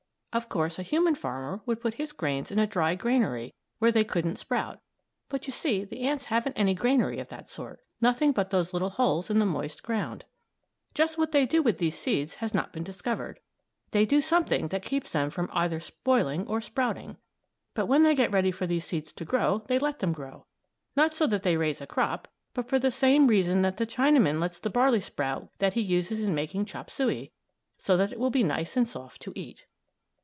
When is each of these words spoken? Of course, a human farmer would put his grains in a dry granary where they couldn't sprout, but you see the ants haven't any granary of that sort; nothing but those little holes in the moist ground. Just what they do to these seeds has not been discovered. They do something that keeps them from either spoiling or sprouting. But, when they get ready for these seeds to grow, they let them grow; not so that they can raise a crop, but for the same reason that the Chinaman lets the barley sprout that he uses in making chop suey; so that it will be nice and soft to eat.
Of 0.33 0.47
course, 0.47 0.79
a 0.79 0.81
human 0.81 1.15
farmer 1.15 1.59
would 1.65 1.81
put 1.81 1.95
his 1.95 2.13
grains 2.13 2.51
in 2.51 2.57
a 2.57 2.65
dry 2.65 2.95
granary 2.95 3.53
where 3.79 3.91
they 3.91 4.05
couldn't 4.05 4.37
sprout, 4.37 4.79
but 5.27 5.45
you 5.45 5.51
see 5.51 5.83
the 5.83 6.03
ants 6.03 6.23
haven't 6.23 6.53
any 6.57 6.73
granary 6.73 7.19
of 7.19 7.27
that 7.27 7.49
sort; 7.49 7.81
nothing 7.99 8.31
but 8.31 8.49
those 8.49 8.71
little 8.71 8.91
holes 8.91 9.29
in 9.29 9.39
the 9.39 9.45
moist 9.45 9.83
ground. 9.83 10.23
Just 10.93 11.17
what 11.17 11.33
they 11.33 11.45
do 11.45 11.61
to 11.63 11.73
these 11.73 11.99
seeds 11.99 12.35
has 12.35 12.53
not 12.53 12.71
been 12.71 12.81
discovered. 12.85 13.41
They 13.91 14.05
do 14.05 14.21
something 14.21 14.69
that 14.69 14.83
keeps 14.83 15.11
them 15.11 15.31
from 15.31 15.49
either 15.51 15.81
spoiling 15.81 16.47
or 16.47 16.61
sprouting. 16.61 17.17
But, 17.73 17.87
when 17.87 18.03
they 18.03 18.15
get 18.15 18.31
ready 18.31 18.51
for 18.51 18.65
these 18.65 18.85
seeds 18.85 19.11
to 19.11 19.25
grow, 19.25 19.63
they 19.67 19.79
let 19.79 19.99
them 19.99 20.13
grow; 20.13 20.45
not 20.95 21.13
so 21.13 21.27
that 21.27 21.43
they 21.43 21.51
can 21.55 21.59
raise 21.59 21.81
a 21.81 21.85
crop, 21.87 22.29
but 22.53 22.69
for 22.69 22.79
the 22.79 22.89
same 22.89 23.27
reason 23.27 23.63
that 23.63 23.75
the 23.75 23.85
Chinaman 23.85 24.39
lets 24.39 24.59
the 24.59 24.69
barley 24.69 25.01
sprout 25.01 25.49
that 25.57 25.73
he 25.73 25.81
uses 25.81 26.21
in 26.21 26.33
making 26.33 26.63
chop 26.63 26.89
suey; 26.89 27.33
so 27.77 27.97
that 27.97 28.13
it 28.13 28.17
will 28.19 28.31
be 28.31 28.43
nice 28.43 28.77
and 28.77 28.87
soft 28.87 29.21
to 29.23 29.33
eat. 29.35 29.65